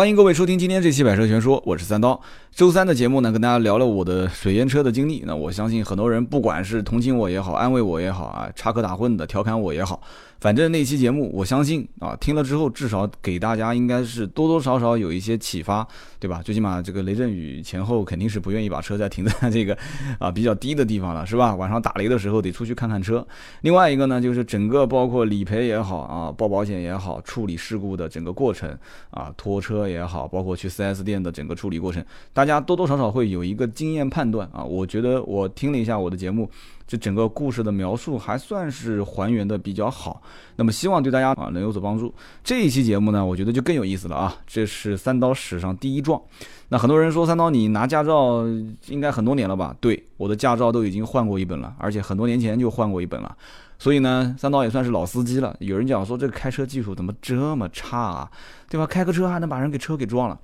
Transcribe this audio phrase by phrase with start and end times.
[0.00, 2.18] 欢迎各位收听今天这期《百车全说》，我是三刀。
[2.54, 5.22] 周三的节目呢，跟大家聊了我的水淹车的经历。
[5.26, 10.00] 那我相信很多人不管是同情我也好，安慰我也好啊，插科打诨的调侃我也好。
[10.40, 15.86] 反正那期节目，我相信啊，听了之后至少给大家应该是多多少少有一些启发，
[16.18, 16.40] 对吧？
[16.42, 19.76] 最起码这个雷阵雨前后肯定是不愿意把车再停在这个
[20.18, 21.54] 啊比较低的地方了，是吧？
[21.54, 23.26] 晚上打雷的时候得出去看看车。
[23.60, 28.74] 另外一个呢，就是整个包括理赔也好啊，报保险也好，处理事故的整个过程
[29.10, 32.02] 啊，拖车也好，包括去 4S 店的整个处理过程，
[32.32, 34.64] 大家多多少少会有一个经验判断啊。
[34.64, 36.50] 我觉得我听了一下我的节目。
[36.90, 40.20] 这整个故事的描述还算是还原的比较好，
[40.56, 42.12] 那么希望对大家啊能有所帮助。
[42.42, 44.34] 这一期节目呢，我觉得就更有意思了啊！
[44.44, 46.20] 这是三刀史上第一撞。
[46.68, 48.44] 那很多人说三刀你拿驾照
[48.88, 49.72] 应该很多年了吧？
[49.80, 53.36] 对，我的驾照都已经换过一本了，而且很多年前就换过一本了。
[53.78, 55.54] 所以呢，三刀也算是老司机了。
[55.60, 58.28] 有人讲说这个开车技术怎么这么差啊？
[58.68, 58.84] 对吧？
[58.84, 60.36] 开个车还能把人给车给撞了。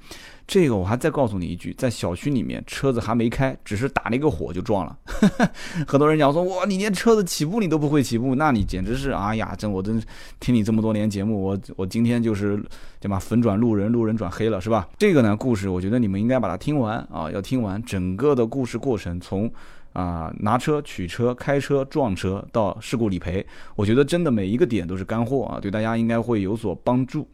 [0.46, 4.97] 这个我还再告诉你一句，在小区里面，车子还没开，只是打了一个火就撞了。
[5.88, 10.00] 很多人讲说，哇，你连车子起步你都不会起步，那你简直是，哎呀，这我真
[10.38, 12.62] 听你这么多年节目，我我今天就是
[13.00, 13.19] 对吧？
[13.19, 14.88] 粉转路人，路人转黑了，是吧？
[14.97, 19.50] 这个呢，故事我觉得你们应该把它听完啊，要听完整个的故事过程，从
[19.94, 23.44] 啊拿车、取车、开车、撞车到事故理赔，
[23.75, 27.28] 我觉得真的每一个点都是干货啊，对大家应该会有所帮助。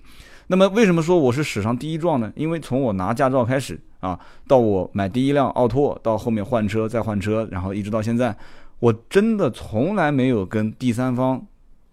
[0.46, 2.32] 那么为什么说我是史上第一撞呢？
[2.36, 8.36] 因为从我拿驾照开始啊，到我买第一辆奥拓，到后面换车再换车，然后一直到现在，
[8.78, 11.40] 我真的从来没有跟第三方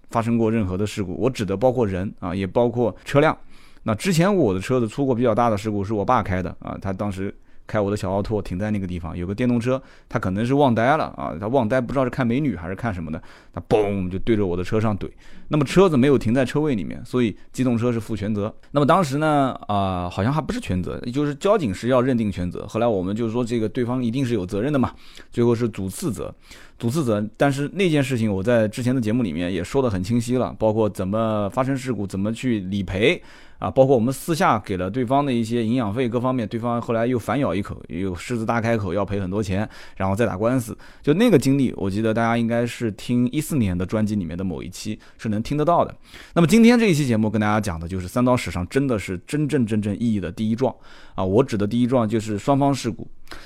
[0.10, 1.16] 发生过任何的事故。
[1.16, 3.38] 我指的包括人啊，也包括车辆。
[3.84, 7.34] 那之前我的车子出过比较大的事故，是我爸开的啊，他当时。
[7.70, 13.22] 开我的小奥拓停在那个地方，有个电动车，他可能是忘呆了啊，他忘呆不知道是看美女还是看什么的，
[13.54, 15.08] 他嘣就对着我的车上怼。
[15.50, 18.54] 那么车子没有停在车位里面，所以机动车是负全责。
[18.72, 22.66] 那么当时呢，啊，好像还不是全责，就是交警是要认定全责。
[22.68, 24.94] 后来我们就是说这个对方一定是有责任的嘛，
[25.32, 26.34] 最后是主次责，
[26.78, 27.24] 主次责。
[27.38, 33.22] 但是那件事情我在之前的节目里面也说得很清晰了，包括怎么发生事故，怎么去理赔。
[33.60, 40.76] 啊，包括我们私下给了对方的一些营养费各方面，对方后来又反咬一口，又狮子大开口要赔很多钱，然后再打官司。
[41.02, 45.94] 就那个经历，我记得大家应该是听一四年的专辑里面的某一期是能听得到的。
[46.34, 50.74] 那么今天这一期节目跟大家讲的就是三刀史上真的是真正真正意义的第一撞
[51.16, 51.24] 啊！
[51.24, 53.06] 我指的第一撞就是双方事故。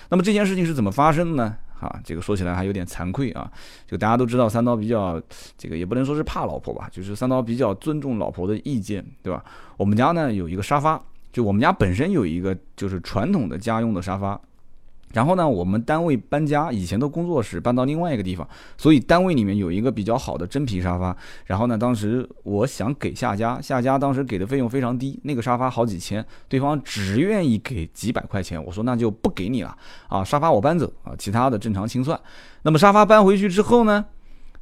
[0.09, 1.57] 那么这件事情是怎么发生的呢？
[1.84, 3.52] 啊，这个说起来还有点惭愧啊。
[3.86, 5.22] 就大家都知道，三刀比较
[5.58, 9.44] 这个也不能说是怕老婆吧，就是三刀比较尊重老婆的意见，对吧？
[9.78, 11.02] 我们家呢有一个沙发，
[11.32, 14.40] 就我们家本身有一个就是传统的家用的沙发。
[15.13, 18.46] 然后呢，我们单位搬家，以前的工作室搬到另外一个地方，
[18.78, 21.16] 所以单位里面有一个比较好的真皮沙发。
[21.46, 28.62] 然后呢，当时我想给下家，下家当时给的费用非常低，那个沙发好几千，对方只愿意给几百块钱。
[28.62, 29.78] 我说那就不给你了
[30.09, 32.19] 啊，沙发我搬走啊，其他的正常清算。
[32.63, 34.03] 那么沙发搬回去之后呢，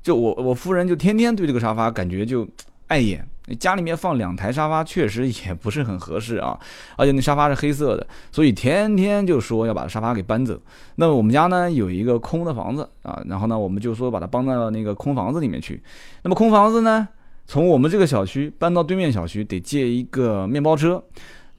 [0.03, 2.47] 就我我夫人就天天对这个沙发感觉就
[2.87, 3.25] 碍眼。
[3.55, 6.59] 家里面放两台沙发确实也不是很合适啊，
[6.97, 10.59] 而且那沙发是黑色的，所以天天就说要把沙发给搬走。
[10.95, 15.81] 那么我们家呢有一个空的房子啊，然后呢我们就说把它搬到那个空房子里面去。
[16.23, 17.07] 那么空房子呢，
[17.45, 21.03] 从我们这个小区搬到对面小区得借一个面包车。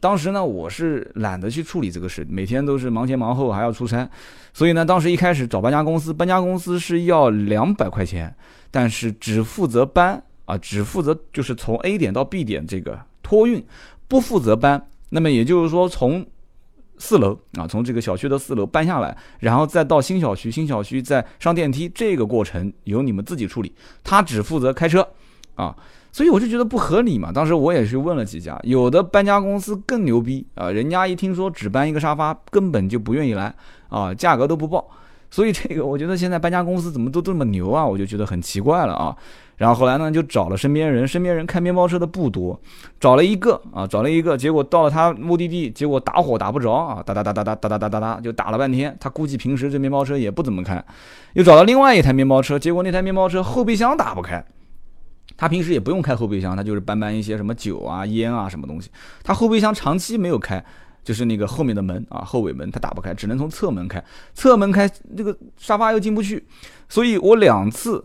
[0.01, 4.09] 当时呢我是懒得去处理这个事，每天都是忙前忙后还要出差，
[4.53, 8.35] 所以呢当时一开始找搬家公司，搬家公司是要两百块钱，
[8.71, 10.21] 但是只负责搬。
[10.53, 13.65] 啊，只负责就是从 A 点到 B 点这个托运，
[14.07, 14.87] 不负责搬。
[15.09, 16.25] 那么也就是说，从
[16.99, 23.73] 四楼啊，从这个小区的四楼搬下来，然后再到新小区，新小区再上电梯，这个过程由你们自己处理。
[24.05, 25.07] 他只负责开车
[25.55, 25.75] 啊，
[26.13, 27.33] 所以我就觉得不合理嘛。
[27.33, 33.55] 当时我也去问了几家，有的搬家公司更牛逼啊，人家一听说只搬一个沙发，根本就不愿意来
[33.89, 34.89] 啊，价格都不报。
[35.31, 39.17] 所以这个我觉得现在搬家公司怎么都这么牛啊，我就觉得很奇怪了啊。
[39.59, 42.59] 然后后来呢，就找了身边人，身边人开面包车的不多，
[42.99, 48.97] 找了一个啊，找了一个，结果到了他目的地，结果打火打不着啊，哒哒哒哒哒哒哒哒哒哒，就打了半天。
[48.99, 50.85] 他估计平时这面包车也不怎么开，
[51.35, 54.45] 又找到另外一台面包车，结果那台面包车后备箱打不开。
[55.37, 58.91] 他平时也不用开后备箱，他就是搬搬一些什么酒啊、烟啊什么东西。
[59.23, 60.65] 他后备箱长期没有开，
[61.05, 64.03] 就是那个后面的门啊，后尾门他打不开，只能从侧门开，
[64.35, 66.45] 侧门开这个沙发又进不去，
[66.89, 68.03] 所以我两次。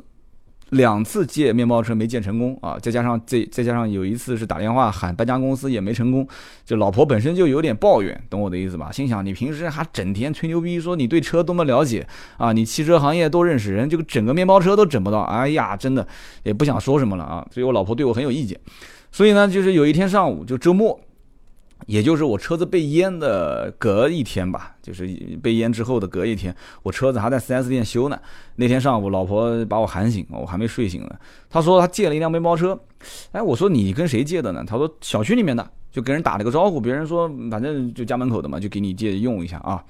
[0.71, 6.27] 两次借面包车没借成功啊，再加上这再加上有一次是打电话喊搬家公司也没成功，
[6.65, 8.91] 就老婆本身就有点抱怨，懂我的意思吧？
[8.91, 12.05] 心想你平时还整天吹牛逼说你对车多么了解
[12.37, 16.05] 啊，你汽车行业都认识人，这个整个面包车都整不到，哎呀，真的
[16.43, 17.47] 也不想说什么了啊。
[17.51, 18.59] 所以我老婆对我很有意见，
[19.11, 20.99] 所以呢，就是有一天上午就周末，
[21.85, 25.07] 也就是我车子被淹的隔一天吧，就是
[25.41, 26.53] 被淹之后的隔一天，
[26.83, 28.19] 我车子还在 4S 店修呢。
[28.55, 31.15] 那天上午，老婆把我喊醒，我还没睡醒呢。
[31.49, 32.77] 她说她借了一辆面包车，
[33.31, 34.63] 哎，我说你跟谁借的呢？
[34.65, 39.83] 她说小区里面的，就跟人打了个招呼，别人说反正就家门口的嘛，就给你借用一下啊。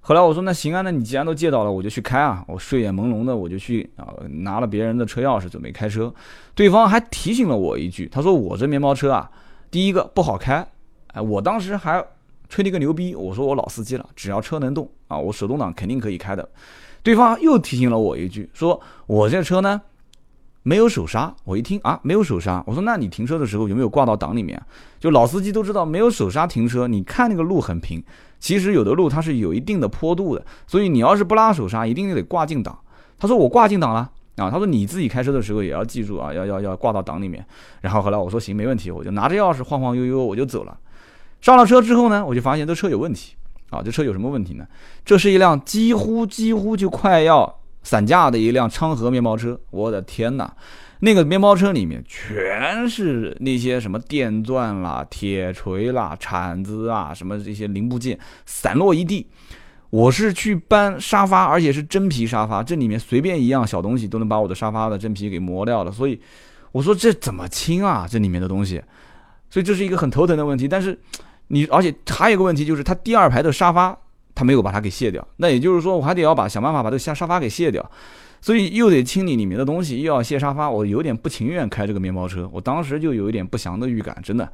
[0.00, 2.44] 后来我说那行啊，那你既然都借到了，我就去开啊。
[2.46, 6.14] 我睡眼朦胧的我就去啊，拿了别人的车钥匙准备开车。
[6.54, 9.30] 对方还提醒了我一句，他说我这面包车啊，
[9.70, 10.66] 第一个不好开。
[11.14, 12.04] 哎，我当时还
[12.48, 16.46] 吹了一个牛逼，我说我老司机了，只要车能动啊，我手动挡肯定可以开的。
[17.02, 19.80] 对方又提醒了我一句，说我这车呢
[20.62, 21.34] 没有手刹。
[21.44, 24.60] 我一听啊，没有手刹，我说那你停车的时候有没有挂到档里面？
[24.98, 28.02] 就老司机都知道，没有手刹停车，你看那个路很平，
[28.40, 32.78] 其实有的路它是有一定的坡度的，所以你要是不拉手刹，一定就得挂进档。
[33.18, 37.44] 他说我挂进档了啊，他说你自己开车的时候也要记住啊，要要要挂到档里面。
[37.82, 40.76] 然后后来我说行，没问题，我就拿着钥匙晃晃悠悠我就走了。
[41.44, 43.34] 上了车之后呢，我就发现这车有问题
[43.68, 43.82] 啊！
[43.84, 44.66] 这车有什么问题呢？
[45.04, 49.60] 这是一辆几乎几乎就快要散架的一辆昌河面包车。
[49.68, 50.50] 我的天哪，
[51.00, 59.26] 那个面包车里面全是那些什么电钻啦、铁锤啦、铲子啊，什么这些零部件散落一地。
[59.90, 65.92] 我是去搬沙发，而且是真皮沙发，这里面随便一样小东西都能把我的沙发的真皮给磨掉了。
[65.92, 66.18] 所以
[66.72, 68.06] 我说这怎么清啊？
[68.10, 68.82] 这里面的东西，
[69.50, 70.66] 所以这是一个很头疼的问题。
[70.66, 70.98] 但是。
[71.48, 73.96] 你而且还有一个问题就是，它第二排的沙发
[74.34, 77.88] 它没有把它给卸掉，那也就是说我还得要把想办法把这个沙沙发给卸掉，
[78.40, 84.50] 所以又得清理里面的东西，又要卸沙发，我有点不情愿开这个面包车，我当时就有一点不祥的预感，真的。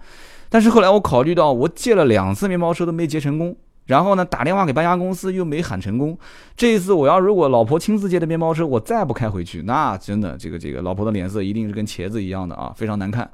[0.48, 6.19] 但是后来我考虑到，我借了两次面包车都没借成功，然后呢打电话给搬家公司又没喊成功，
[6.56, 13.31] 这一次我要如果老婆亲自借的面包车我再不开回去，那真的这个这个老婆的脸色一定是跟茄子一样的啊，非常难看。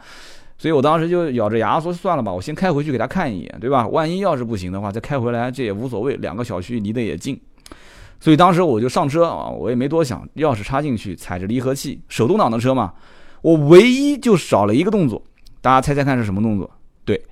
[0.58, 3.87] 所以我当时就咬着牙说算了吧，我先开回去给他看一眼，对吧？
[3.88, 7.38] 万一要是不行的话，再开回来这也无所谓，两个小区离得也近。
[8.19, 12.94] 所以当时我就上车啊，我也没多想，钥匙插进去，踩着离合器，手动挡的车嘛，
[13.43, 15.23] 我唯一就少了一个动作，
[15.61, 16.70] 大家猜猜看是什么动作？
[17.05, 17.23] 对，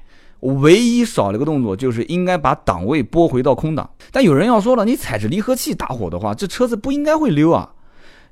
[0.41, 3.89] 我唯一少了一个动作就是应该把档位拨回到空档。
[4.13, 7.73] 但有人要说了，你踩着离合器打火的话，这车子不应该会溜啊。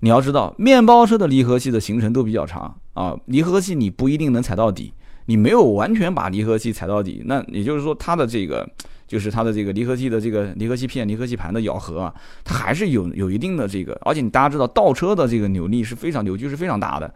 [0.01, 4.93] 你要知道，面包车的离合器的行程都比较长啊，离合器你不一定能踩到底，
[5.27, 8.69] 你没有完全把离合器踩到底，那也就是说它的这个
[9.07, 17.13] 就是它的这个离合器的这个离合器片、离合器盘的咬合啊，它还是有有一定的这个，而且你大家知道倒车的这个扭力是非常扭矩是非常大的。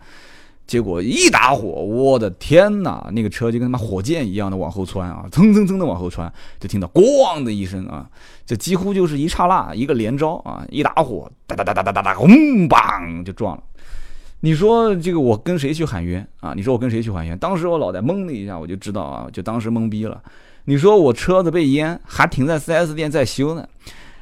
[0.67, 3.09] 结果一打火，我的天哪！
[3.13, 8.11] 那个车就跟他妈火箭一样的往后窜啊，蹭蹭蹭的往后窜，就听到咣的一声啊，
[8.45, 12.29] 这几乎就是一刹那一个连招啊，一打火，哒哒哒哒哒哒哒，轰
[12.69, 13.63] 梆就撞了。
[14.41, 16.53] 你说这个我跟谁去喊冤啊？
[16.55, 17.37] 你说我跟谁去喊冤？
[17.39, 20.23] 当时我脑袋懵了一下，我就知道啊，就当时懵逼了。
[20.65, 23.67] 你说我车子被淹，还停在 4S 店在修呢。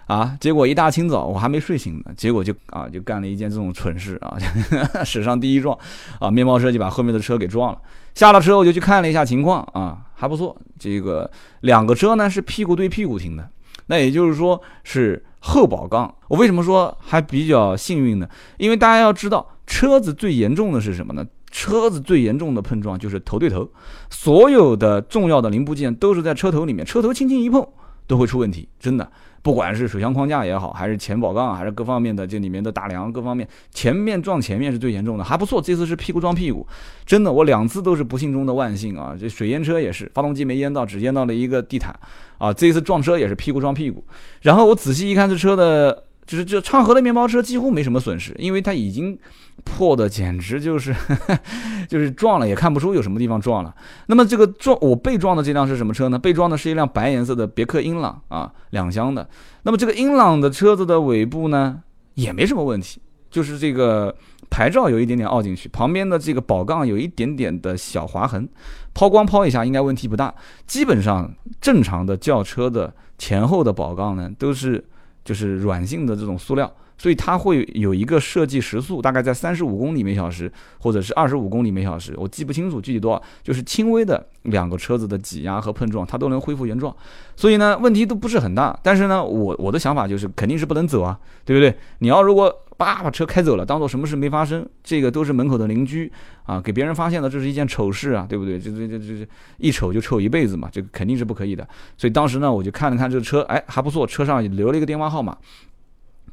[0.06, 0.36] 啊！
[0.38, 4.36] 结果一大清早我还没睡醒呢，结果就啊就干了一件这种蠢事啊，
[5.02, 5.74] 史上第一撞
[6.20, 6.30] 啊！
[6.30, 7.78] 面包车就把后面的车给撞了。
[8.14, 10.54] 下了车我就去看了一下情况啊，还不错。
[10.78, 13.48] 这个两个车呢是屁股对屁股停的，
[13.86, 16.14] 那也就是说是后保杠。
[16.28, 18.28] 我为什么说还比较幸运呢？
[18.58, 21.26] 因为大家要知道，车子最严重的是什么呢？
[21.50, 23.70] 车子最严重的碰撞就是头对头，
[24.10, 27.64] 所有的重要的零部件都是在车头里面，车头轻轻一碰
[28.08, 29.08] 都会出问题，真的。
[29.40, 35.60] 不管是水箱框架也好，还是前保杠，还是各方面的这里面的大梁各方面，前面撞前面是最严重的，还不错。
[35.60, 36.66] 这次是屁股撞屁股，
[37.06, 39.14] 真的，我两次都是不幸中的万幸啊！
[39.20, 41.94] 这水淹车也是，发动机没淹到，只淹到了一个地毯
[42.38, 42.52] 啊。
[42.52, 44.02] 这一次撞车也是屁股撞屁股，
[44.40, 46.04] 然后我仔细一看，这车的。
[46.26, 49.18] 就是这昌河的面包车几乎没什么损失，因为它已经
[49.64, 50.94] 破的简直就是，
[51.88, 53.74] 就是撞了也看不出有什么地方撞了。
[54.06, 56.18] 那么这个撞我被撞的这辆是什么车呢？
[56.18, 59.28] 被撞的是一辆白颜色的别克英朗啊，两厢的。
[59.62, 61.82] 那么这个英朗的车子的尾部呢
[62.14, 64.14] 也没什么问题，就是这个
[64.50, 68.48] 牌照有一点点凹进去，旁边的这个保杠有一点点的小划痕，
[68.92, 70.34] 抛光抛一下应该问题不大。
[70.66, 74.84] 基本上正常的轿车的前后的保杠呢都是。
[75.24, 83.22] 就是软性的这种塑料，所以它会有一个设计时速，大概在三十五公里每小时，或者是二十五公里每小时，我记不清楚具体多少。
[83.42, 86.94] 就是轻微的两个车子的挤压和碰撞，它都能恢复原状，
[87.36, 88.78] 所以呢，问题都不是很大。
[88.82, 91.76] 但是呢，我我的想法就是肯定是不能走啊，对不对？
[91.98, 96.10] 你要如果叭把车开走了，当做什么事没发生，这个都是门口的邻居
[96.44, 98.58] 啊，给别人发现了，这是一件丑事啊，对不对？
[98.58, 99.26] 这这这这
[99.58, 101.66] 一丑就丑一辈子嘛，这个肯定是不可以的。
[101.96, 105.36] 所以当时呢，我就看了看这个车，哎，还不错，车上留了一个电话号码，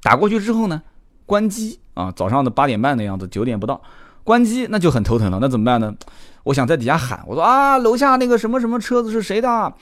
[0.01, 0.81] 打过去之后呢，
[1.25, 3.81] 关机啊，早上的八点半的样子，九点不到，
[4.23, 5.93] 关机那就很头疼了，那怎么办呢？
[6.43, 9.73] 我想在底下喊，我说啊，楼下那个什么什么车子是谁的？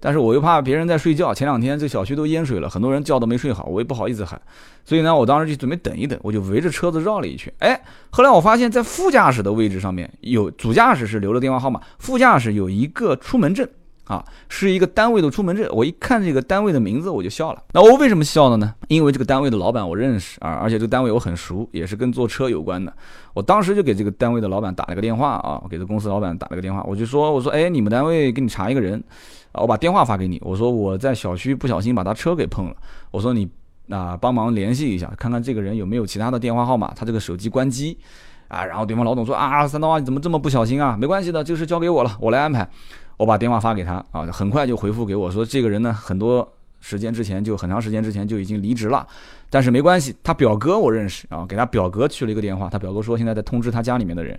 [0.00, 4.40] 但是我又怕别人在睡觉，前两天这小区都淹水了，很多人觉都没睡好，我也不好意思喊，
[4.84, 7.50] 所以呢，我当时就准备等一等，我就围着车子绕了一圈。
[7.58, 13.66] 哎，后来我发现，在副驾驶的位置上面有主驾驶是留了电话号码，副驾驶有一个出门证。
[14.04, 15.66] 啊，是一个单位的出门证。
[15.72, 17.62] 我一看这个单位的名字，我就笑了。
[17.72, 18.74] 那我为什么笑了呢？
[18.88, 22.92] 因为这个单位的老板我认识啊，而且这个单位我很熟，也是跟坐车有关的。
[23.32, 29.02] 我当时就给这个单位的老板打了个电话啊，给这公司老板打了个电话，我就说，我说，哎，你们单位给你查一个人，
[29.52, 32.76] 啊，我把电话发给你，我说我在小区不小心把他车给碰了，
[33.10, 33.48] 我说你
[33.88, 37.96] 啊帮忙联系一下，看看这个人有没有其他的电话号码，他这个手机关机
[38.48, 38.64] 啊。
[38.64, 40.96] 然后对方老总说啊，三刀啊，你怎么这么不小心啊？
[40.96, 42.68] 没关系的，这个事交给我了，我来安排。
[43.16, 46.46] 我把电话发给他啊，很快就回复给我说，这个人呢，很多
[46.80, 49.06] 时间之前就很长时间之前就已经离职了，
[49.48, 54.38] 但是没关系，他表哥我认识啊，给他表哥去了一个电话，他表哥说现在在通知他家里面的人。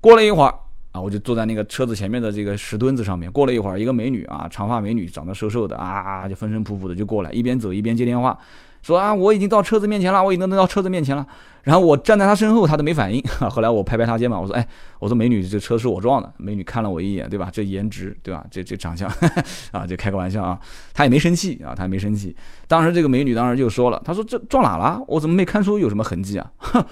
[0.00, 0.54] 过了一会儿
[0.92, 3.30] 啊，我就坐在那个车子前面的这个石墩子上面。
[3.30, 8.38] 过了一会儿，一个美女啊，长发美女，长得瘦瘦的啊，就风尘仆仆的就过来，一边走一边接电话。
[8.86, 11.26] 说啊，我已经到车子面前了，我已经能到车子面前了。
[11.64, 13.20] 然后我站在他身后，他都没反应。
[13.50, 14.64] 后来我拍拍他肩膀，我说：“哎，
[15.00, 17.48] 我说美女，这车是我撞的。”美女看了我一眼，对吧？
[17.52, 18.46] 这颜值，对吧？
[18.48, 19.10] 这这长相，
[19.72, 20.56] 啊，就开个玩笑啊。
[20.94, 22.36] 他也没生气啊，他也没生气。
[22.68, 25.02] 当时这个美女当时就说了：“她说这撞哪了？
[25.08, 26.48] 我怎么没看出有什么痕迹啊？”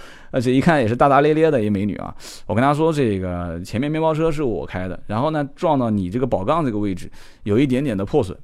[0.33, 2.13] 而且一看也是大大咧咧的一美女啊。
[2.47, 7.09] 我跟她说：“这个前面面包车是我开的，然后呢撞到你这个宝杠这个位置，
[7.45, 8.37] 有一点点的破损。”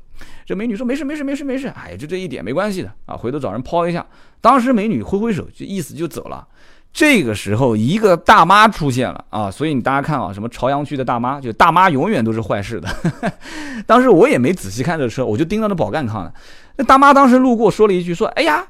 [0.44, 4.04] 这美女说没事没事没事没事，哎，就这一点没关系的啊，回头找人抛一下。
[4.40, 6.46] 当时美女挥挥手，就意思就走了。
[6.92, 12.88] 这个时候一个大妈出现了啊，所以你大家看啊，什么朝阳区的大妈，就大妈永远都是坏事的。
[13.86, 16.34] 当时我也没仔细看这车，我就盯着那宝干看了。
[16.76, 18.66] 那大妈当时路过说了一句，说哎呀，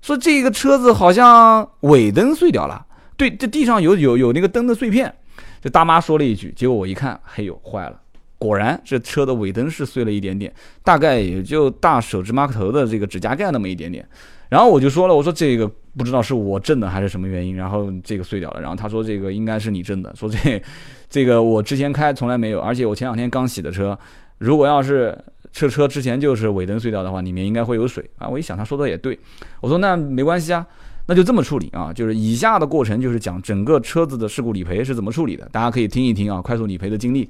[0.00, 2.86] 说这个车子好像尾灯碎掉了，
[3.18, 5.14] 对，这地上有有有那个灯的碎片。
[5.60, 8.00] 这大妈说了一句，结果我一看，嘿呦，坏了。
[8.38, 10.52] 果然，这车的尾灯是碎了一点点，
[10.84, 14.06] 大概也就大手指码头的这个指甲盖那么一点点。
[14.48, 18.60] 然后我就说了，我说这个不知道是我震的还是什么原因，然后这个碎掉了。
[18.60, 20.62] 然后他说这个应该是你震的，说这
[21.10, 23.98] 这个我之前开从来没有，而且我前两天刚洗的车，
[24.38, 25.18] 如果要是
[25.52, 28.28] 这车之前就是尾灯碎掉的话，里面应该会有水啊。
[28.28, 29.18] 我一想，他说的也对，
[29.60, 30.66] 我说那没关系啊。
[31.08, 37.26] 那就这么处理啊，就是以下的过程就是讲整个车子的事故理赔是怎么处理的，大家可以听一听啊，快速理赔的经历。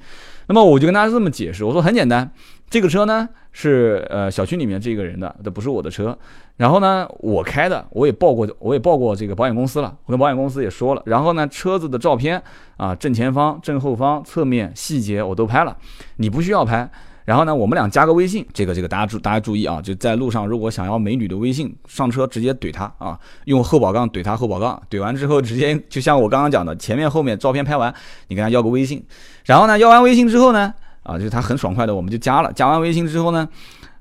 [0.48, 2.28] 那么我就跟大家这么解释，我说很简单，
[2.68, 6.18] 这个车呢是呃小区里面这个人的，这不是我的车。
[6.56, 11.02] 然后呢我开的，我也报过，我也报过这个保险公司了，我跟保险公司也说了。
[11.06, 12.42] 然后呢车子的照片
[12.78, 15.76] 啊，正前方、正后方、侧面细节我都拍了，
[16.16, 16.90] 你不需要拍。
[17.28, 27.94] 然后呢，我们俩加个微信，这个这个大家注大家注意啊，就在路上如果想要美女的微信，上车直接怼她啊，用后保杠怼她后保杠，怼完之后直接就像我刚刚讲的，前面后面照片拍完，
[28.28, 29.04] 你跟她要个微信，
[29.44, 33.46] 然后呢要完微信之后呢，啊就是她很爽快的我们就加了，加完微信之后呢，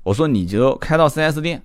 [0.04, 1.62] 我说你就开到 4S 店，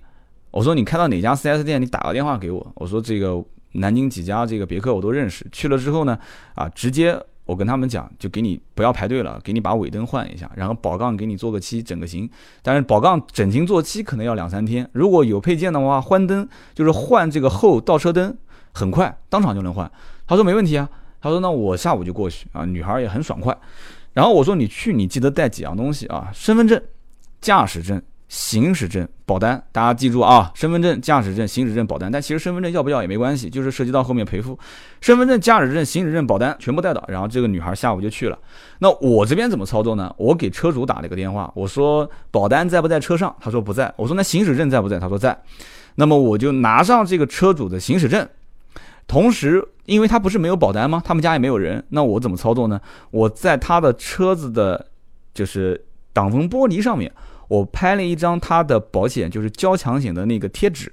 [0.52, 3.42] 我说你开到哪家 4S 店，你打个电话给我，我说这个
[3.72, 6.20] 南京几家这个别克我都认识，去了之后呢，
[6.56, 7.18] 啊直接。
[7.46, 12.30] 我跟他们讲，就给你不要排队了，给你把尾灯换一下，然后宝杠给你做个漆，整个型。
[12.62, 18.36] 但是宝杠整型做漆可能要两三天，如果有配件的话，换灯就是换这个后倒车灯，
[18.72, 19.92] 很快当场就能换。
[20.26, 23.58] 他说没问题啊，他说那我下午就过去啊，女孩也很爽快。
[24.14, 26.82] 然后我说你去你记得带几样东西啊，身份证、
[27.42, 28.02] 驾驶证。
[28.34, 30.52] 行驶证、保单，大家记住啊！
[30.56, 32.12] 身份证、驾驶证、行驶证、保单。
[32.12, 34.58] 但其实身份证要不要也没关系，就是涉及到后面赔付。
[35.02, 38.40] 身份证、驾驶证、行驶证、保单全部带到，然后这个女孩下午就去了。
[38.80, 40.12] 那我这边怎么操作呢？
[40.18, 43.36] 我给车主打了一个电话，我说保单在不在车上？
[43.40, 43.94] 他说不在。
[43.98, 45.00] 我说那行驶证在不在？
[45.00, 45.40] 他说在。
[45.94, 48.28] 那么我就拿上这个车主的行驶证，
[49.06, 51.00] 同时因为他不是没有保单吗？
[51.06, 52.82] 他们家也没有人，那我怎么操作呢？
[53.12, 54.88] 我在他的车子的，
[55.36, 57.12] 就是挡风玻璃上面。
[57.48, 60.92] 我拍了一张他的保险，就是交强险的那个贴纸，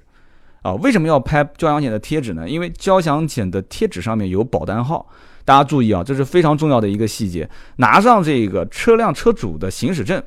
[0.61, 2.47] 啊，为什么要拍交强险的贴纸呢？
[2.47, 5.07] 因为交强险的贴纸上面有保单号，
[5.43, 7.49] 大家注意啊，这是非常重要的一个细节。
[7.77, 10.21] 拿上这个车辆车主的行驶证，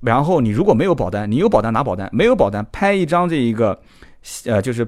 [0.00, 3.80] 然后你如果没有保单，你有保单拿保单，没有保单拍一张这一个，
[4.44, 4.86] 呃，就是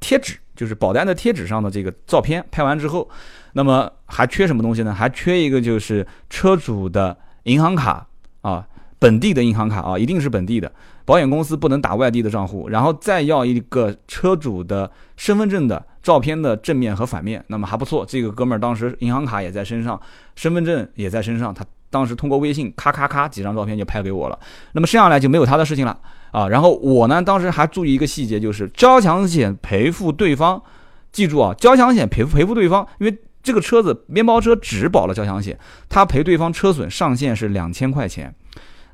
[0.00, 2.42] 贴纸，就是保单的贴纸上的这个照片。
[2.50, 3.08] 拍完之后，
[3.52, 4.94] 那么还缺什么东西呢？
[4.94, 8.06] 还缺一个就是车主的银行卡
[8.40, 8.66] 啊。
[8.98, 10.70] 本地的银行卡啊，一定是本地的，
[11.04, 18.04] 保险公司不能打外地的账户，然后再要一个车主的身份证的照片的正面和反面，那么还不错。
[18.06, 20.00] 这个哥们儿当时银行卡也在身上，
[20.34, 24.38] 身份证也在身上，他当时通过微信咔咔咔几张照片就拍给我了。
[24.72, 25.98] 那么剩下来就没有他的事情了
[26.30, 26.48] 啊。
[26.48, 30.62] 然后我呢，当时还注意一个细节，就是交强险赔付对方，
[31.12, 33.18] 记住啊，交强险赔付赔付对方，因为。
[33.42, 35.56] 这个车子面包车只保了交强险，
[35.88, 38.34] 他赔对方车损上限是两千块钱。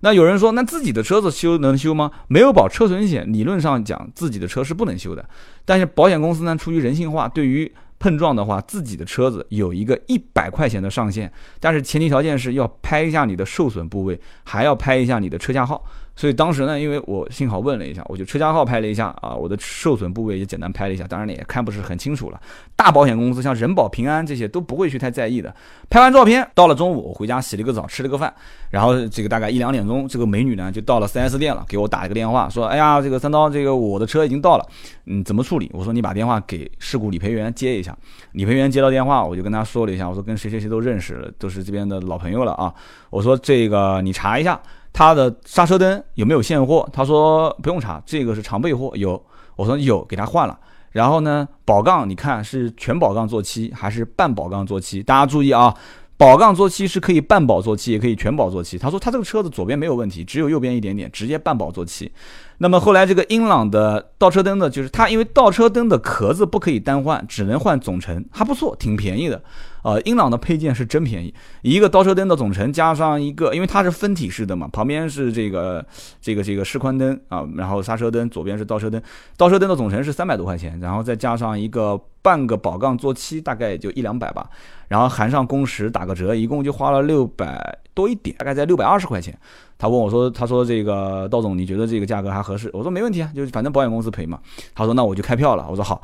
[0.05, 2.11] 那有人说，那自己的车子修能修吗？
[2.27, 5.25] 没有保车损险，理论上讲自己的车是不能修的。
[5.65, 15.85] 但是保险公司呢，出于人性化，对于碰撞的话，自己的车子有一个一百块钱的上限，但是前提条件是要拍一下你的受损部位，还要拍一下你的车架号。
[16.15, 22.41] 所以当时呢，因为我幸好问了一下，我就车架号拍了一下啊，我的受损部位也简单拍了一下，当然也看不是很清楚了。
[22.77, 25.55] 大保险公司像人保、平安这些都不会去太在意的。
[25.89, 28.33] 拍完照片，到了中午，我回家洗了个澡，吃了个饭，
[28.71, 34.67] 然后这个大概一两点钟，这个美女呢就到了 4S 店了，给我打了个电话，说：“哎呀，这个三刀，这个我的车已经到了，
[35.07, 37.97] 嗯，怎么处理？”我说：“你把电话给事故理赔员接一下。”
[38.33, 42.73] 理赔员接到电话，我就跟他说了一下，我说：“跟谁谁谁都认识，都是这边的老朋友了啊。”
[43.11, 44.61] 我说：“这个你查一下。”
[44.93, 46.89] 他的刹车灯有没有现货？
[46.93, 48.93] 他说不用查，这个是常备货。
[48.95, 49.23] 有，
[49.57, 50.59] 我说有，给他换了。
[50.91, 55.03] 然后呢，保杠你看是全保杠做漆还是半保杠做漆？
[55.03, 55.75] 大家注意啊，
[56.19, 58.77] 保杠做漆是可以半保做漆，也可以全保做漆。
[58.77, 62.13] 他说他这个车子左边没有问题，只有右边一点点，直接半保做漆。
[62.59, 69.43] 那么后来这个英朗的倒车灯呢，就是它因为倒车灯的壳子不可以单换，只能换总成，还不错，挺便宜的。
[69.83, 75.85] 呃，英朗的配件是真便宜，一个倒车灯的总成加上一个，因为它是分体式的嘛，旁边是这个
[76.21, 79.03] 这个这个示宽灯啊，然后刹车灯，左边是倒车灯，
[79.37, 84.49] 倒车灯的总成是三百多块钱，然后再加上一个半个保杠做漆，大概也就一两百吧，
[84.89, 89.37] 然后含上工时打个折，一共就花了六百多一点，大概在六百二十块钱。
[89.79, 94.39] 他问我说：“他说这个道总，你觉得这个价格还合适？”我说：“没问题啊，就是反正保险公司赔嘛。”
[94.77, 96.01] 他说：“那我就开票了。”我说：“好。”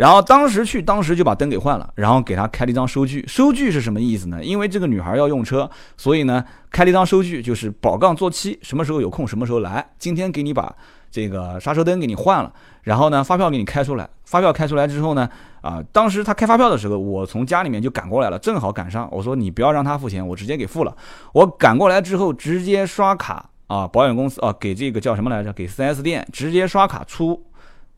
[0.00, 3.22] 然后当时去，当时就把灯给换了，然后给他开了一张收据。
[3.28, 4.42] 收据是什么意思呢？
[4.42, 9.86] 因为这个女孩要用车，所以呢开了一张收据，就是保杠做漆，什么时候有空什么时候来。
[9.98, 10.74] 今天给你把
[11.10, 12.50] 这个刹车灯给你换了，
[12.82, 14.08] 然后呢发票给你开出来。
[14.24, 15.28] 发票开出来之后呢，
[15.60, 19.06] 啊，当时他开发票的时候，我从家里面就赶过来了，正好赶上。
[19.12, 20.96] 我说你不要让他付钱，我直接给付了。
[21.34, 25.52] 我赶过来之后直接刷卡啊，保险公司啊给这个叫什么来着？
[25.52, 27.44] 给 4S 店直接刷卡出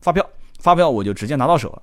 [0.01, 0.27] 发票，
[0.59, 1.81] 发票我就直接拿到手了。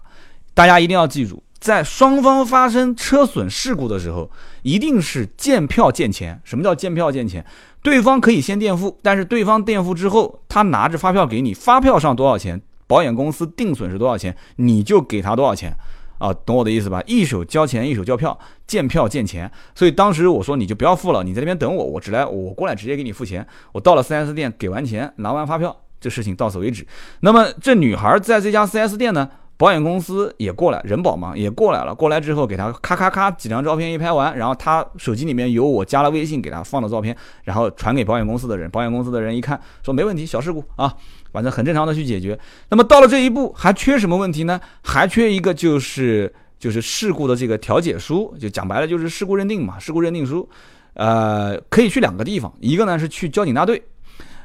[0.55, 4.31] 大家一定要记住，在双方发生车损事故的时候，
[4.63, 6.41] 一定是见票见钱。
[6.45, 7.45] 什么叫见票见钱？
[7.83, 15.75] 对方可以先垫付，但是对方垫付之后，他拿着发票给你，发票上多少钱，保险公司定损是多少钱，你就给他多少钱
[16.19, 16.31] 啊？
[16.45, 17.03] 懂我的意思吧？
[17.07, 19.51] 一手交钱，一手交票，见票见钱。
[19.75, 23.47] 所以当时我说你就不要付了，你在那边等我，我只来我过来直接给你付钱。
[23.73, 26.87] 我到了 4S 店，给完钱，拿完发票，这事情到此为止。
[27.21, 29.31] 那么这女孩在这家 4S 店呢？
[29.61, 31.95] 保险公司也过来，人保嘛也过来了。
[31.95, 38.71] 过来之后，给他咔咔咔几张照片一拍完，然后他手机里面有我加了微信给他放的照片，然后传给保险公司的人。
[38.71, 40.97] 保险公司的人一看，说没问题，小事故啊，
[41.31, 42.41] 反正很正常的去解决。
[42.71, 44.59] 那么到了这一步，还缺什么问题呢？
[44.83, 50.49] 还缺一个就是就是事故的这个调解书，就讲白了就是事故认定嘛，事故认定书。
[50.95, 53.83] 呃，可以去两个地方，一个呢是去交警大队。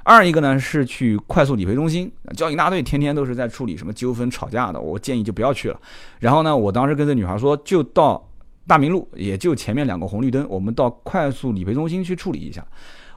[0.08, 5.80] 二一个呢是去快速理赔中心，交警大队天天都是在处理什么纠纷吵架的，我建议就不要去了。
[6.20, 8.24] 然后呢，我当时跟这女孩说，就到
[8.68, 12.64] 大明路，也就前面两个红绿灯，我们到快速理赔中心去处理一下。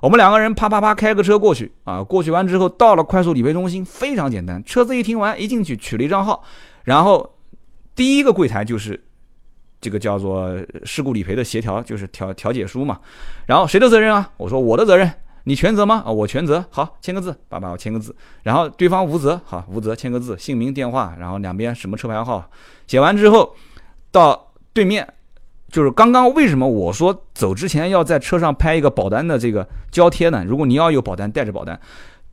[0.01, 6.43] 我们两个人啪啪啪开个车过去啊，过去完之后到了快速理赔中心，非常简单，车子一停完，一进去取了一张号，
[6.85, 7.35] 然后
[7.95, 8.99] 第一个柜台就是
[9.79, 12.99] 这个叫做事故理赔的协调，就是调调解书嘛。
[13.45, 14.31] 然后谁的责任啊？
[14.39, 15.13] 我说我的责任。
[15.49, 16.03] 你全责吗？
[16.05, 16.63] 啊，我全责。
[16.69, 18.15] 好，签个字，爸爸，我签个字。
[18.43, 22.45] 然后对方无责，好，无责，签个字，姓名、电话，然后两边什么车牌号，
[22.87, 23.55] 写完之后，
[24.13, 25.09] 到对面，
[25.73, 30.45] 就是刚刚为什么我说走之前要在车上拍一个保单的这个胶贴呢？
[30.47, 31.81] 如果你要有保单，带着保单，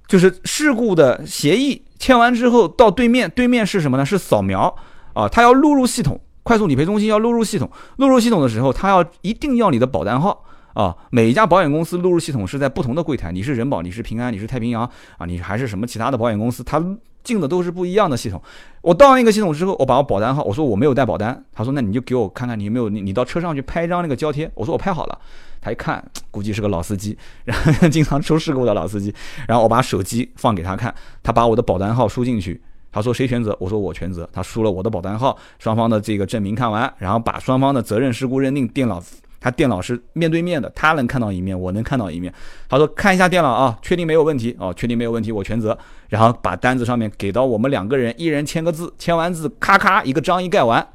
[0.10, 4.06] 就是事故的协议签完之后，到对面，对面是什么呢？
[4.06, 4.76] 是扫描
[5.14, 10.44] 啊，他要录入系统，快速理赔中心要录入系统，录入系统的时候，他要一定要你的保单号。
[10.76, 13.32] 啊，每一家保险公司录入系统是在不同的柜台。
[13.32, 14.84] 你是人保，你是平安，你是太平洋
[15.18, 16.62] 啊，你还是什么其他的保险公司？
[16.64, 16.84] 它
[17.24, 18.40] 进的都是不一样的系统。
[18.82, 24.52] 我到那个系统之后，我把我保单号，我说我没有带保单，他说那你就给我看看你有没有，你你到车上去拍一张那个胶贴。
[24.54, 25.18] 我说我拍好了，
[25.62, 29.16] 他一看估计是个老司机，然后 经常出事故的老司机。
[29.48, 32.62] 然后我把手机放给他看，他把我的保单号输进去，
[32.92, 33.56] 他说谁全责？
[33.62, 34.30] 我说我全责。
[34.34, 39.02] 他输了我的保单号，双方的这个证明看完，然后把双方的责任事故认定电脑。
[39.46, 42.34] 他电脑是面对面的，他能看到一面，我能看到一面。
[42.68, 45.78] 他说看一下电脑啊，确定没有问题哦，确定没有问题，我全责。
[46.10, 50.88] 然后把单子上面给到我们两个人，一人签个字，签完字，咔咔一个章一盖完。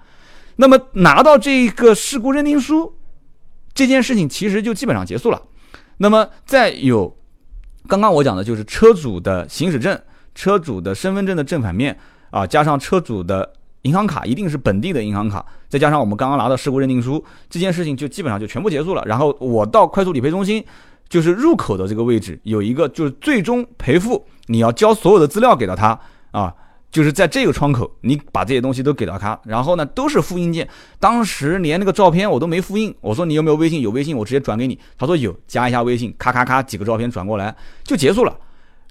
[0.56, 2.92] 那么拿到这个事故认定书，
[3.72, 5.40] 这件事情其实就基本上结束了。
[5.98, 7.16] 那么再有，
[7.86, 9.96] 刚刚我讲的就是车主的行驶证、
[10.34, 11.96] 车主的身份证的正反面
[12.30, 19.02] 啊，加上车主的银行卡一定是本地的银行卡，再加上我们刚刚拿到事故认定书，这件事情就基本上就全部结束了。
[19.06, 20.64] 然后我到快速理赔中心，
[21.08, 25.98] 就是入口的这个位置有一个就是最终赔付，你要交所有的资料给到他
[26.30, 26.54] 啊。
[26.92, 30.68] 就是在这个窗口，你把这些东西都给到他，然后呢，都是复印件。
[30.98, 33.80] 当时连那个照片我都没复印，我说你有没有微信？
[33.80, 34.76] 有微信，我直接转给你。
[34.98, 38.36] 他说有，加一下微信，咔咔咔，几个照片转过来就结束了。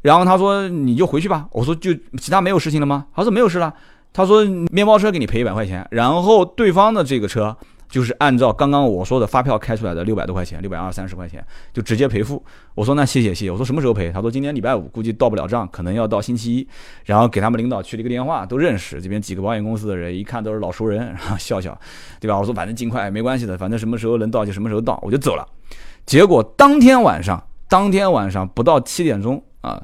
[0.01, 1.45] 然后他说你就回去吧。
[1.51, 3.05] 我说就其他没有事情了吗？
[3.13, 3.73] 他说没有事了。
[4.13, 7.55] 他说面包车给你赔一百块钱，然后对方的这个车。
[7.89, 11.43] 就是按照刚刚我说的发票开出来的六百多块钱，六百二三十块钱
[11.73, 12.39] 就直接赔付。
[12.75, 13.49] 我说那谢谢谢谢。
[13.49, 14.11] 我说什么时候赔？
[14.11, 16.67] 他说今天礼拜五，估计到不了账，可能要到星期一。
[17.05, 21.75] 然后给他们领导去了一个电话，都认识，这边几个保险公司的人，一看都是老熟人，然后笑笑，
[22.19, 22.37] 对吧？
[22.37, 25.43] 我说反正尽快没关系的，反正什么时候能到就什么时候到，我就走了。
[26.05, 29.81] 结果当天晚上，当天晚上不到七点钟啊。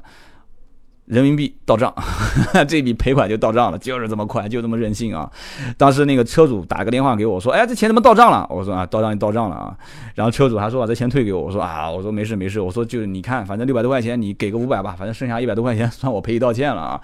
[1.06, 1.94] 人民币到账，
[2.68, 5.30] 这笔赔款就到账了，就是这么快，就这么任性啊！
[5.78, 9.76] 当时那个车主打个电话给我，说：“哎，这钱怎么到账了？”我说：“啊，到账就到账了啊。”
[10.16, 17.00] 然后车主还说：“把这钱退给我。”我说：“啊，我说没事没事，我说就是你看，反正六百多块钱，你给个五百吧，反正剩下一百多块钱 算我赔礼道歉了啊。”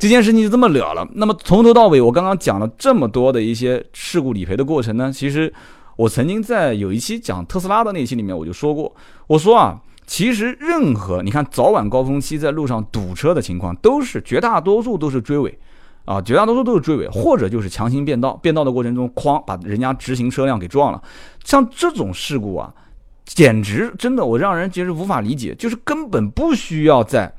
[0.00, 1.06] 这件事情就这么了了。
[1.14, 5.52] 那么从头到尾，我刚刚讲了这么多的一些事故理赔的过程呢，其实
[5.94, 8.92] 我曾经在有一期讲特斯拉的那期里面我就说过，
[9.28, 9.80] 我说啊。
[10.08, 15.56] 其实，任何你看早晚高峰期在路上堵车的情况，都是绝大多数都是追尾，
[16.06, 21.02] 啊，绝大多数都是追尾，或者就是强行变道，变道的过程中，哐，把人家直行车辆给撞了。
[21.44, 22.72] 像这种事故啊，
[23.26, 27.34] 简直真的，我让人其实无法理解，就是根本不需要在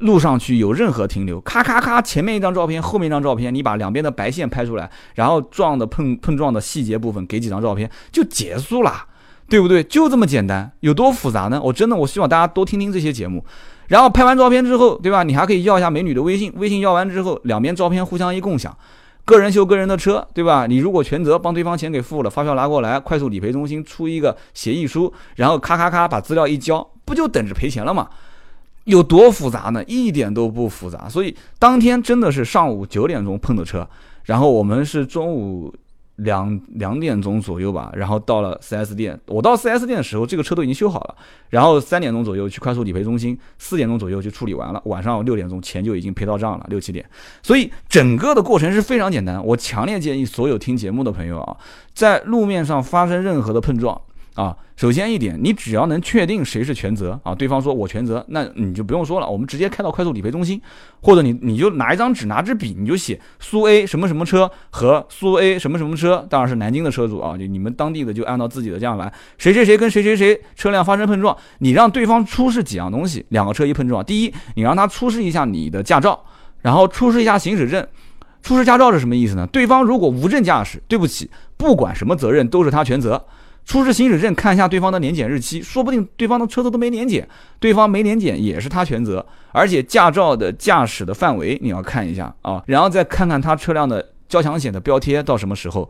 [0.00, 9.06] 路上去有任何停留，咔咔咔，前面一张照片，后面一张照片，你把两边的白线拍出来，然后撞的碰碰撞的细节部分给几张照片就结束了。
[9.48, 9.84] 对不对？
[9.84, 11.60] 就这么简单，有多复杂呢？
[11.62, 13.44] 我真的，我希望大家多听听这些节目，
[13.88, 15.22] 然后拍完照片之后，对吧？
[15.22, 18.74] 你还可以要一下美女的微信，微信要完之后，两边照片互相一共享，
[19.24, 20.66] 个人修个人的车，对吧？
[20.66, 28.08] 你如果全责帮对方钱给付了，发票拿过来，快速理赔中心出一个协议书，然后咔咔咔把资料一交，不就等着赔钱了吗？
[28.84, 29.84] 有多复杂呢？
[29.84, 31.08] 一点都不复杂。
[31.08, 33.86] 所以当天真的是上午九点钟碰的车，
[34.24, 35.72] 然后我们是中午。
[36.16, 39.18] 两两点钟左右吧，然后到了 4S 店。
[39.26, 41.16] 我到 4S 店的时候，这个车都已经修好了。
[41.50, 44.80] 然后三点钟左右去快速理赔中心，四点钟左右就处理完了。
[44.84, 47.04] 晚上六点钟钱就已经赔到账了，六七点。
[47.42, 49.44] 所以整个的过程是非常简单。
[49.44, 51.56] 我强烈建议所有听节目的朋友啊，
[51.92, 54.00] 在路面上发生任何的碰撞。
[54.34, 60.60] 啊，首先一点，你只要能确定谁是全责啊，对方说我全责，那你就不用说了，我们直接开到快速理赔中心，
[61.00, 76.20] 或者你你就拿一张纸，拿支笔，你就写苏 A 什么什么车和苏 A 什么什么车，当然是南京的车主啊，就你们当地的就按照自己的这样来，谁谁谁跟谁谁谁车辆发生碰撞，你让对方出示几样东西，两个车一碰撞，第一，你让他出示一下你的驾照，
[76.60, 77.86] 然后出示一下行驶证，
[78.42, 79.46] 出示驾照是什么意思呢？
[79.52, 83.24] 对方如果无证驾驶，对不起，不管什么责任都是他全责。
[83.64, 87.26] 出示行驶证，看一下对方的年检日期，说不定对方的车子都没年检，
[87.58, 89.24] 对方没年检也是他全责。
[89.52, 95.88] 而且驾照的驾驶的范围你要看一下啊，然后再看看他车辆的交强险的标贴到什么时候，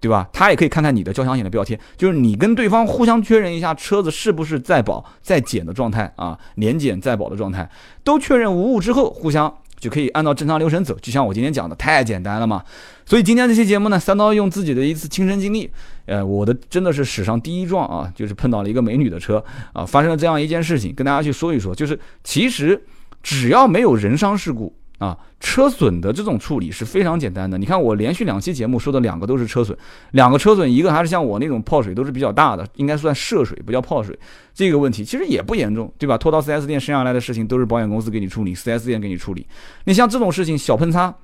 [0.00, 0.28] 对吧？
[0.32, 7.68] 他也可以看看你的交强险的标贴，就是你跟对方互相确认一下车子是不是在保在检的状态啊，年检在保的状态，
[8.04, 9.52] 都确认无误之后，互相。
[9.78, 12.62] 就可以按照正常流程走，就像我今天讲的，太简单了嘛。
[13.06, 15.70] 所以今天这期节目呢，三刀用自己的一次亲身经历，
[16.06, 19.42] 呃，我的真的是史上第一撞啊，就是碰到了一个美女的车
[19.72, 22.82] 啊，发生了这样一件事情，跟大家去说一说，就是其实
[23.22, 24.74] 只要没有人伤事故。
[24.98, 27.58] 啊，车损的这种处理是非常简单的。
[27.58, 29.76] 你看我连续两期节目说的两个都是车损，
[30.12, 34.18] 两个车损，一个还是像我那种泡水都是比较大的，应该算涉水，不叫泡水。
[34.54, 36.16] 这个问题其实也不严重，对吧？
[36.16, 39.46] 拖到 4S 店生下来的事情都是保险公司给你处理，4S 店给你处理。
[39.84, 41.14] 你像这种事情小碰擦，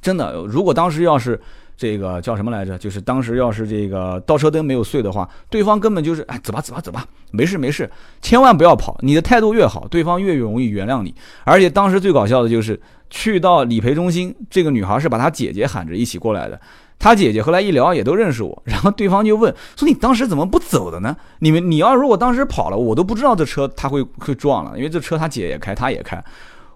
[0.00, 1.40] 真的，如果当时要是。
[1.80, 2.76] 这个叫什么来着？
[2.76, 8.98] 就是当时要是这个倒车灯没有碎的话，对方根本就是哎，走吧走吧走吧，没事没事，千万不要跑。
[9.00, 11.14] 你的态度越好，对方越容易原谅你。
[11.42, 16.60] 而且当时最搞笑的就是去到理赔中心，这个女孩是把她姐姐喊着一起过来的。
[16.98, 21.16] 她姐姐后来一聊也都认识我，然后对方就问说：“你当时怎么不走的呢？
[21.38, 26.22] 你们你要如果当时跑了，我都不知道这车他会会撞了，因为这车他姐也开，他也开。”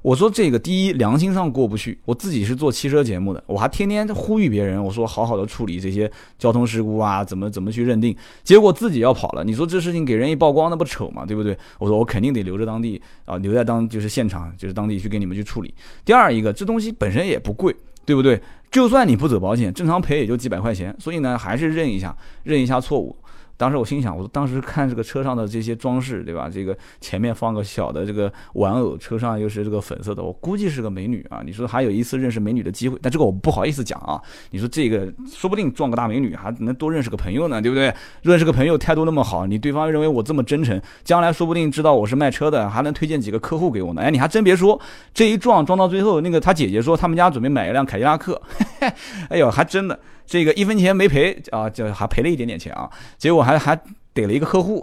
[0.04, 11.24] 我说这个第一良心上过不去，我自己是做汽车节目的，我还天天呼吁别人，我说好好的处理这些交通事故啊，怎么怎么去认定，结果自己要跑了，你说这事情给人一曝光，那不丑吗？
[11.24, 11.56] 对不对？
[11.78, 15.74] 我说我肯定得留着当地啊，留在当就是现场，就是当地去给你们去处理。
[16.04, 18.38] 第二一个，这东西本身也不贵，对不对？
[18.70, 23.16] 就算你不走保险，正常赔也就几百块钱，所以呢，还是认一下，认一下错误。
[23.56, 26.50] 当时我心想，我说当时看这个车上的这些装饰，对吧？
[26.52, 31.40] 这个前面放个小的这个玩偶，车上又是这个粉色的，我估计是个美女啊。
[31.44, 34.20] 你说还有一次认识美女的机会，但这个我不好意思讲啊。
[34.50, 37.94] 你说这个说不定撞个大美女，还能多认识个朋友呢，对不对？
[38.22, 44.02] 认识个朋友态度那么好，你对方认为我这么真诚，将来说不定知道我是卖车的，还能推荐几个客户给我呢。
[44.02, 44.80] 哎，你还真别说，
[45.12, 48.40] 这一撞撞到最后，那个他姐姐说他们家准备买一辆凯迪拉克，
[49.30, 49.98] 哎呦，还真的。
[50.26, 53.78] 这个一分钱没赔啊，就还赔了一点点钱啊，结果还还。
[54.14, 54.80] 逮了一个客户，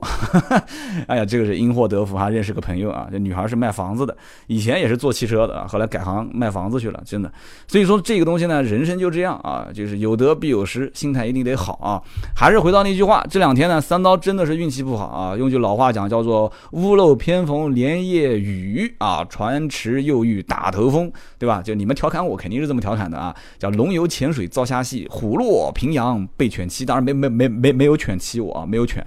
[1.08, 3.08] 哎呀，这个是因祸得福，还认识个朋友啊。
[3.10, 4.16] 这女孩是卖房子的，
[4.48, 7.32] 以前也是做汽车的，后来改行卖房子去了，真的。
[7.66, 12.02] 所以说这个东西呢，人生就这样啊，就是有得必有失，心态一定得好啊。
[12.36, 15.38] 还是回到那句话，这两天呢，三刀真的是运气不好啊。
[15.38, 21.62] 用句老话讲，叫做屋漏偏逢连夜雨啊，船迟又遇大头风，对吧？
[21.62, 26.86] 就你们调侃我，肯定是这么调侃的啊，叫龙游浅水遭虾戏，虎落平阳被犬欺。
[26.86, 29.02] 当然没没没没没有犬欺我啊，没有犬。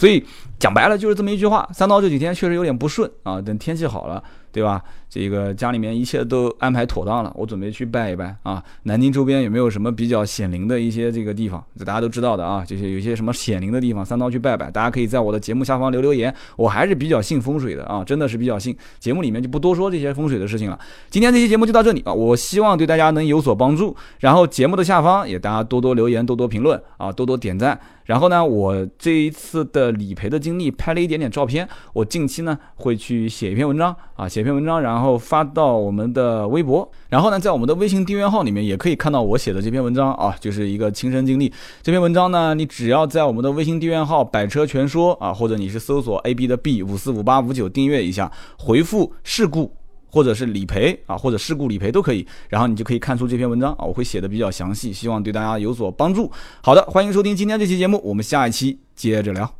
[0.00, 0.24] 所以
[0.58, 4.24] 讲白了就是这么一句话，三刀这几天确实有点不顺啊，等天气好了。
[4.52, 4.82] 对吧？
[5.08, 8.60] 这个家里面一切都安排妥当了，我准备去拜一拜啊。
[8.82, 11.64] 南京周边有没有什么比较显灵的一些这个地方？
[11.78, 14.68] 这大家都知道的啊，这些有些什么显灵的地方，三刀去拜拜。
[14.68, 16.34] 大家可以在我的节目下方留留言。
[16.56, 18.76] 我还是比较信风水的啊，真的是比较信。
[18.98, 20.76] 节目里面就不多说这些风水的事情了。
[21.10, 23.96] 今天这期节目就到这里啊，我希望对大家能有所帮助。
[24.18, 27.78] 然后节目的下方也大家多多留言，多多评论啊，多多点赞。
[28.10, 36.90] 然后呢，我这一次的理赔的经历拍了一点点照片，我近期呢会去写一篇文章啊，写一篇文章，然后发到我们的微博。
[37.08, 41.52] 然后呢，在我们的微信订阅号里面也可以看到我写的这篇文章啊，就是一个亲身经历。
[41.82, 49.79] 这篇文章呢，你只要在我们的微信订阅号“百车全说”啊，或者你是搜索 A B 的 B 五四五八五九订阅一下，回复事故。
[50.10, 56.30] 或者是理赔啊，或者事故理赔都可以，然后你就可以看出这篇文章啊，我会写的比较详细，希望对大家有所帮助。
[56.62, 59.59] 好的，欢迎收听今天这期节目，我们下一期接着聊。